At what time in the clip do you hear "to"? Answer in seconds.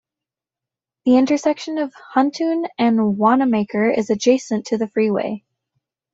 4.65-4.79